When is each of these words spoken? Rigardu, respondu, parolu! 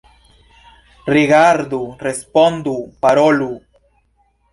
Rigardu, 1.15 1.81
respondu, 2.07 2.73
parolu! 3.07 3.51